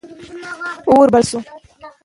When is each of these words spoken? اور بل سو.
اور 0.89 1.07
بل 1.13 1.23
سو. 1.31 1.39